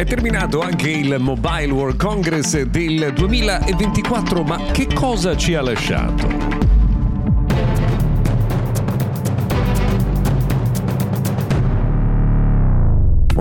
È 0.00 0.04
terminato 0.06 0.62
anche 0.62 0.88
il 0.88 1.16
Mobile 1.18 1.70
World 1.72 1.98
Congress 1.98 2.58
del 2.62 3.12
2024, 3.12 4.42
ma 4.44 4.56
che 4.72 4.86
cosa 4.94 5.36
ci 5.36 5.54
ha 5.54 5.60
lasciato? 5.60 6.59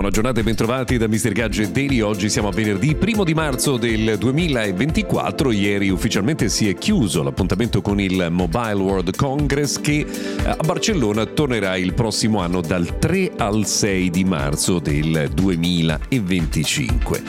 Buona 0.09 0.23
giornata 0.23 0.39
e 0.39 0.43
bentrovati 0.43 0.97
da 0.97 1.07
Mr. 1.07 1.33
Gadget 1.33 1.69
Daily. 1.69 2.01
Oggi 2.01 2.29
siamo 2.29 2.47
a 2.47 2.51
venerdì 2.51 2.97
1 2.99 3.23
di 3.23 3.35
marzo 3.35 3.77
del 3.77 4.17
2024. 4.17 5.51
Ieri 5.51 5.89
ufficialmente 5.89 6.49
si 6.49 6.67
è 6.67 6.73
chiuso 6.73 7.21
l'appuntamento 7.21 7.83
con 7.83 7.99
il 7.99 8.29
Mobile 8.31 8.73
World 8.73 9.15
Congress 9.15 9.79
che 9.79 9.99
eh, 9.99 10.07
a 10.45 10.57
Barcellona 10.65 11.27
tornerà 11.27 11.77
il 11.77 11.93
prossimo 11.93 12.39
anno 12.39 12.61
dal 12.61 12.97
3 12.97 13.33
al 13.37 13.67
6 13.67 14.09
di 14.09 14.23
marzo 14.23 14.79
del 14.79 15.29
2025. 15.31 17.21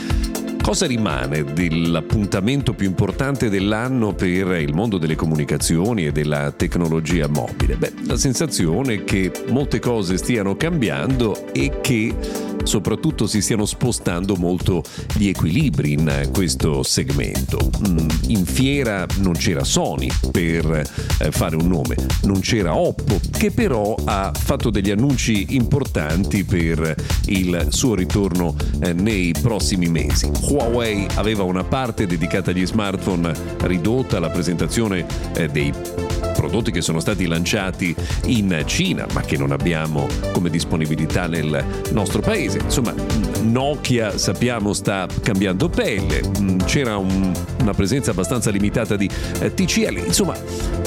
Cosa 0.62 0.87
rimane 0.87 1.45
dell'appuntamento 1.45 2.73
più 2.73 2.86
importante 2.86 3.51
dell'anno 3.51 4.14
per 4.14 4.58
il 4.58 4.73
mondo 4.73 4.97
delle 4.97 5.17
comunicazioni 5.17 6.06
e 6.06 6.12
della 6.12 6.51
tecnologia 6.53 7.28
mobile? 7.28 7.77
Beh, 7.77 7.92
la 8.06 8.17
sensazione 8.17 9.05
che 9.05 9.31
molte 9.48 9.81
cose 9.81 10.17
stiano 10.17 10.56
cambiando 10.56 11.53
e 11.53 11.81
che 11.81 12.14
soprattutto 12.64 13.27
si 13.27 13.41
stiano 13.41 13.64
spostando 13.64 14.36
molto 14.36 14.83
gli 15.14 15.28
equilibri 15.28 15.92
in 15.92 16.28
questo 16.33 16.83
segmento. 16.83 17.70
Mm, 17.89 18.08
in 18.28 18.44
fiera 18.44 19.06
non 19.19 19.33
c'era 19.33 19.64
Sony 19.64 20.08
per 20.30 20.83
eh, 21.19 21.30
fare 21.30 21.56
un 21.56 21.69
nome, 21.69 21.97
non 22.22 22.41
c'era 22.41 22.75
Oppo 22.75 23.20
che 23.36 23.50
però 23.50 23.94
ha 24.05 24.33
fatto 24.34 24.70
degli 24.70 24.91
annunci 24.91 25.55
importanti 25.55 26.44
per 26.44 26.94
il 27.27 27.67
suo 27.70 27.94
ritorno 27.94 28.55
eh, 28.83 28.92
nei 28.92 29.34
prossimi 29.41 29.89
mesi. 29.89 30.30
Huawei 30.42 31.06
aveva 31.14 31.42
una 31.42 31.64
parte 31.64 32.06
dedicata 32.06 32.50
agli 32.50 32.67
smartphone 32.67 33.33
ridotta 33.62 34.17
alla 34.17 34.30
presentazione 34.30 35.06
eh, 35.34 35.48
dei 35.48 35.72
prodotti 36.41 36.70
che 36.70 36.80
sono 36.80 37.00
stati 37.00 37.27
lanciati 37.27 37.95
in 38.27 38.62
Cina 38.64 39.06
ma 39.12 39.20
che 39.20 39.36
non 39.36 39.52
abbiamo 39.52 40.06
come 40.33 40.48
disponibilità 40.48 41.27
nel 41.27 41.64
nostro 41.92 42.20
paese. 42.20 42.50
Insomma, 42.59 42.95
Nokia 43.43 44.17
sappiamo 44.19 44.73
sta 44.73 45.06
cambiando 45.23 45.69
pelle, 45.69 46.23
mm, 46.41 46.59
c'era 46.61 46.97
un, 46.97 47.33
una 47.61 47.75
presenza 47.75 48.11
abbastanza 48.11 48.51
limitata 48.51 48.97
di 48.97 49.09
eh, 49.41 49.55
TCL, 49.55 50.03
insomma 50.07 50.37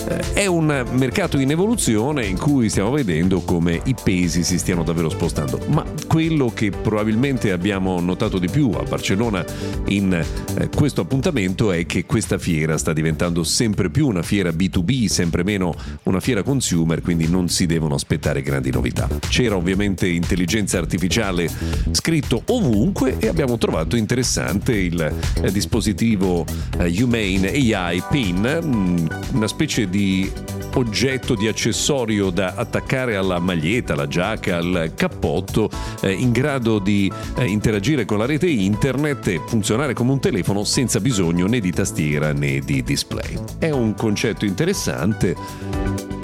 eh, 0.07 0.33
è 0.33 0.45
un 0.45 0.85
mercato 0.91 1.37
in 1.37 1.51
evoluzione 1.51 2.25
in 2.25 2.37
cui 2.37 2.69
stiamo 2.69 2.91
vedendo 2.91 3.41
come 3.41 3.81
i 3.85 3.95
pesi 4.01 4.43
si 4.43 4.57
stiano 4.57 4.83
davvero 4.83 5.09
spostando, 5.09 5.59
ma 5.67 5.83
quello 6.07 6.51
che 6.53 6.71
probabilmente 6.71 7.51
abbiamo 7.51 7.99
notato 7.99 8.37
di 8.37 8.47
più 8.47 8.69
a 8.71 8.83
Barcellona 8.83 9.43
in 9.87 10.13
eh, 10.13 10.69
questo 10.75 11.01
appuntamento 11.01 11.71
è 11.71 11.85
che 11.85 12.05
questa 12.05 12.37
fiera 12.37 12.77
sta 12.77 12.93
diventando 12.93 13.43
sempre 13.43 13.89
più 13.89 14.07
una 14.07 14.21
fiera 14.23 14.49
B2B, 14.49 15.05
sempre 15.05 15.43
meno 15.43 15.73
una 16.03 16.19
fiera 16.19 16.43
consumer, 16.43 17.01
quindi 17.01 17.27
non 17.27 17.49
si 17.49 17.65
devono 17.65 17.95
aspettare 17.95 18.41
grandi 18.41 18.71
novità. 18.71 19.07
C'era 19.29 19.55
ovviamente 19.55 20.07
intelligenza 20.07 20.77
artificiale 20.77 21.49
scritto 21.91 22.41
ovunque 22.47 23.17
e 23.19 23.27
abbiamo 23.27 23.57
trovato 23.57 23.95
interessante 23.95 24.75
il 24.75 25.01
eh, 25.01 25.51
dispositivo 25.51 26.45
eh, 26.79 27.01
Humane 27.01 27.49
AI 27.75 28.03
PIN, 28.09 28.59
mm, 28.63 29.07
una 29.33 29.47
specie 29.47 29.89
di 29.89 30.31
oggetto 30.75 31.35
di 31.35 31.47
accessorio 31.47 32.29
da 32.29 32.53
attaccare 32.55 33.15
alla 33.15 33.39
maglietta, 33.39 33.93
alla 33.93 34.07
giacca, 34.07 34.57
al 34.57 34.93
cappotto, 34.95 35.69
eh, 36.01 36.11
in 36.11 36.31
grado 36.31 36.79
di 36.79 37.11
interagire 37.45 38.05
con 38.05 38.17
la 38.17 38.25
rete 38.25 38.47
internet 38.47 39.27
e 39.27 39.41
funzionare 39.45 39.93
come 39.93 40.11
un 40.11 40.19
telefono 40.19 40.63
senza 40.63 40.99
bisogno 40.99 41.47
né 41.47 41.59
di 41.59 41.71
tastiera 41.71 42.33
né 42.33 42.59
di 42.59 42.83
display. 42.83 43.37
È 43.59 43.69
un 43.69 43.93
concetto 43.95 44.45
interessante, 44.45 45.35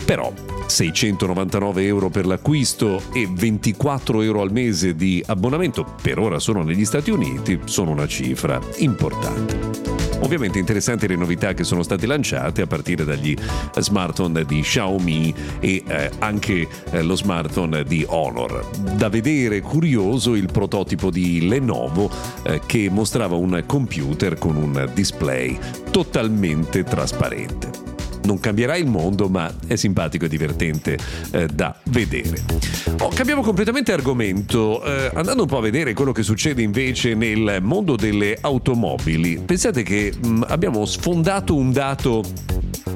però 0.10 0.34
699 0.66 1.86
euro 1.86 2.10
per 2.10 2.26
l'acquisto 2.26 3.00
e 3.14 3.30
24 3.32 4.24
euro 4.24 4.42
al 4.42 4.52
mese 4.52 4.96
di 4.96 5.24
abbonamento, 5.28 5.86
per 6.02 6.18
ora 6.18 6.40
sono 6.40 6.64
negli 6.64 6.84
Stati 6.84 7.12
Uniti, 7.12 7.60
sono 7.66 7.92
una 7.92 8.08
cifra 8.08 8.60
importante. 8.78 10.18
Ovviamente 10.22 10.58
interessanti 10.58 11.08
le 11.08 11.16
novità 11.16 11.54
che 11.54 11.64
sono 11.64 11.84
state 11.84 12.08
lanciate 12.08 12.64
a 12.64 12.66
partire 12.66 13.06
dagli 13.06 13.36
smartphone 13.78 14.44
di 14.46 14.62
Xiaomi 14.62 15.32
e 15.60 15.84
eh, 15.86 16.10
anche 16.18 16.68
eh, 16.90 17.04
lo 17.04 17.16
smartphone 17.16 17.84
di 17.84 18.04
Honor. 18.08 18.68
Da 18.96 19.10
vedere 19.10 19.62
curioso 19.62 20.34
il 20.34 20.50
prototipo 20.52 21.12
di 21.12 21.48
Lenovo 21.48 22.10
eh, 22.42 22.62
che 22.66 22.90
mostrava 22.90 23.36
un 23.36 23.64
computer 23.68 24.40
con 24.40 24.56
un 24.56 24.90
display 24.92 25.56
totalmente 25.92 26.84
trasparente 26.84 27.90
non 28.24 28.40
cambierà 28.40 28.76
il 28.76 28.88
mondo, 28.88 29.28
ma 29.30 29.52
è 29.68 29.76
simpatico 29.76 30.26
e 30.26 30.30
divertente 30.30 30.98
eh, 31.32 31.48
da 31.48 31.76
vedere. 31.86 32.44
Oh, 33.00 33.10
cambiamo 33.10 33.42
completamente 33.42 33.92
argomento, 33.92 34.84
eh, 34.84 35.12
andando 35.14 35.44
un 35.44 35.48
po' 35.48 35.58
a 35.58 35.62
vedere 35.62 35.94
quello 35.94 36.12
che 36.12 36.24
succede 36.24 36.62
invece 36.62 37.16
nel 37.16 37.60
mondo 37.62 37.96
delle 37.96 38.38
automobili. 38.42 39.42
Pensate 39.46 39.84
che 39.84 40.14
mh, 40.16 40.28
mm, 40.28 40.44
abbiamo 40.48 40.86
sfondato 40.86 41.56
un 41.56 41.72
dato 41.72 42.24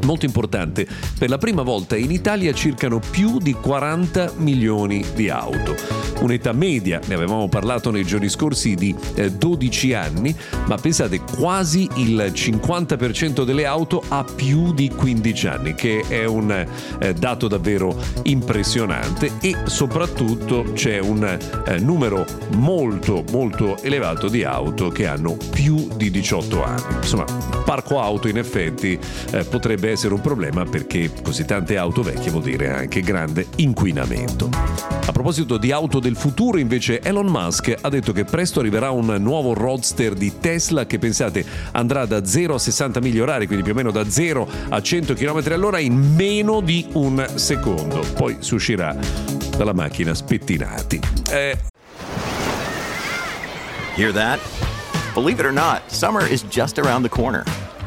molto 0.05 0.25
importante. 0.25 0.87
Per 1.17 1.29
la 1.29 1.37
prima 1.37 1.61
volta 1.61 1.95
in 1.95 2.11
Italia 2.11 2.53
circano 2.53 2.99
più 2.99 3.37
di 3.39 3.53
40 3.53 4.33
milioni 4.37 5.03
di 5.13 5.29
auto. 5.29 5.75
Un'età 6.21 6.53
media, 6.53 6.99
ne 7.05 7.13
avevamo 7.15 7.49
parlato 7.49 7.91
nei 7.91 8.05
giorni 8.05 8.29
scorsi, 8.29 8.75
di 8.75 8.95
eh, 9.15 9.31
12 9.31 9.93
anni, 9.93 10.35
ma 10.67 10.75
pensate 10.77 11.19
quasi 11.19 11.89
il 11.95 12.31
50% 12.33 13.43
delle 13.43 13.65
auto 13.65 14.03
ha 14.07 14.23
più 14.23 14.73
di 14.73 14.89
15 14.89 15.47
anni, 15.47 15.73
che 15.75 16.03
è 16.07 16.25
un 16.25 16.51
eh, 16.51 17.13
dato 17.13 17.47
davvero 17.47 17.95
impressionante 18.23 19.31
e 19.41 19.55
soprattutto 19.65 20.71
c'è 20.73 20.99
un 20.99 21.23
eh, 21.65 21.77
numero 21.79 22.25
molto 22.51 23.23
molto 23.31 23.81
elevato 23.81 24.27
di 24.27 24.43
auto 24.43 24.89
che 24.89 25.07
hanno 25.07 25.37
più 25.51 25.87
di 25.95 26.09
18 26.09 26.63
anni. 26.63 26.95
Insomma, 26.95 27.25
parco 27.65 27.99
auto 27.99 28.27
in 28.27 28.37
effetti 28.37 28.97
eh, 29.31 29.43
potrebbe 29.83 29.91
essere 29.91 30.13
un 30.13 30.21
problema 30.21 30.63
perché 30.63 31.11
così 31.21 31.43
tante 31.43 31.77
auto 31.77 32.03
vecchie 32.03 32.31
vuol 32.31 32.43
dire 32.43 32.71
anche 32.71 33.01
grande 33.01 33.47
inquinamento. 33.57 34.49
A 35.05 35.11
proposito 35.11 35.57
di 35.57 35.71
auto 35.73 35.99
del 35.99 36.15
futuro, 36.15 36.57
invece, 36.57 37.01
Elon 37.01 37.25
Musk 37.25 37.75
ha 37.81 37.89
detto 37.89 38.13
che 38.13 38.23
presto 38.23 38.61
arriverà 38.61 38.91
un 38.91 39.13
nuovo 39.19 39.53
roadster 39.53 40.13
di 40.13 40.39
Tesla 40.39 40.85
che 40.85 40.99
pensate 40.99 41.45
andrà 41.73 42.05
da 42.05 42.23
0 42.25 42.55
a 42.55 42.59
60 42.59 43.01
miglia 43.01 43.23
orari, 43.23 43.45
quindi 43.45 43.63
più 43.63 43.73
o 43.73 43.75
meno 43.75 43.91
da 43.91 44.09
0 44.09 44.47
a 44.69 44.81
100 44.81 45.13
km 45.15 45.51
all'ora 45.51 45.79
in 45.79 46.15
meno 46.15 46.61
di 46.61 46.87
un 46.93 47.25
secondo. 47.35 48.05
Poi 48.15 48.37
si 48.39 48.53
uscirà 48.53 48.95
dalla 49.57 49.73
macchina 49.73 50.13
spettinati. 50.13 50.99
Eh... 51.29 51.57
Hear 53.95 54.13
that? 54.13 54.39
Believe 55.13 55.39
it 55.39 55.45
or 55.45 55.53
not, 55.53 55.81
summer 55.87 56.25
is 56.25 56.43
just 56.43 56.79
around 56.79 57.03
the 57.03 57.09
corner. 57.09 57.43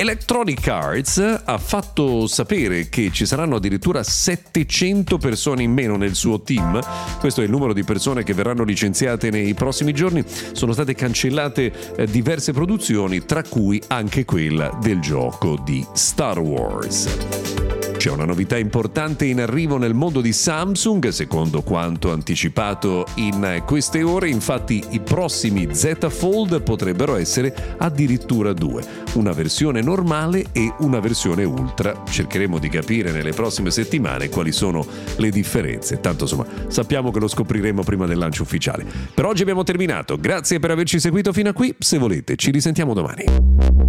Electronic 0.00 0.68
Arts 0.68 1.42
ha 1.44 1.58
fatto 1.58 2.28
sapere 2.28 2.88
che 2.88 3.10
ci 3.12 3.26
saranno 3.26 3.56
addirittura 3.56 4.04
700 4.04 5.18
persone 5.18 5.64
in 5.64 5.72
meno 5.72 5.96
nel 5.96 6.14
suo 6.14 6.40
team. 6.40 6.78
Questo 7.18 7.40
è 7.40 7.44
il 7.44 7.50
numero 7.50 7.72
di 7.72 7.82
persone 7.82 8.22
che 8.22 8.32
verranno 8.32 8.62
licenziate 8.62 9.30
nei 9.30 9.54
prossimi 9.54 9.92
giorni. 9.92 10.24
Sono 10.52 10.72
state 10.72 10.94
cancellate 10.94 11.96
eh, 11.96 12.06
diverse 12.06 12.52
produzioni, 12.52 13.24
tra 13.24 13.42
cui 13.42 13.82
anche 13.88 14.24
quella 14.24 14.78
del 14.80 15.00
gioco 15.00 15.60
di 15.64 15.84
Star 15.94 16.38
Wars. 16.38 17.57
C'è 18.08 18.14
una 18.14 18.24
novità 18.24 18.56
importante 18.56 19.26
in 19.26 19.38
arrivo 19.38 19.76
nel 19.76 19.92
mondo 19.92 20.22
di 20.22 20.32
Samsung, 20.32 21.08
secondo 21.08 21.60
quanto 21.60 22.10
anticipato 22.10 23.04
in 23.16 23.62
queste 23.66 24.02
ore, 24.02 24.30
infatti 24.30 24.82
i 24.92 25.00
prossimi 25.00 25.68
Z 25.74 26.08
Fold 26.08 26.62
potrebbero 26.62 27.16
essere 27.16 27.54
addirittura 27.76 28.54
due, 28.54 28.82
una 29.16 29.32
versione 29.32 29.82
normale 29.82 30.46
e 30.52 30.72
una 30.78 31.00
versione 31.00 31.44
ultra. 31.44 32.02
Cercheremo 32.08 32.58
di 32.58 32.70
capire 32.70 33.12
nelle 33.12 33.32
prossime 33.32 33.70
settimane 33.70 34.30
quali 34.30 34.52
sono 34.52 34.86
le 35.18 35.28
differenze, 35.28 36.00
tanto 36.00 36.22
insomma 36.22 36.46
sappiamo 36.68 37.10
che 37.10 37.20
lo 37.20 37.28
scopriremo 37.28 37.82
prima 37.82 38.06
del 38.06 38.16
lancio 38.16 38.42
ufficiale. 38.42 38.86
Per 39.12 39.26
oggi 39.26 39.42
abbiamo 39.42 39.64
terminato, 39.64 40.16
grazie 40.16 40.58
per 40.60 40.70
averci 40.70 40.98
seguito 40.98 41.30
fino 41.34 41.50
a 41.50 41.52
qui, 41.52 41.74
se 41.78 41.98
volete 41.98 42.36
ci 42.36 42.50
risentiamo 42.52 42.94
domani. 42.94 43.87